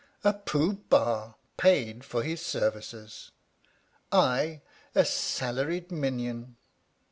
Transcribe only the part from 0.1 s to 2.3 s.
A Pooh Bah paid for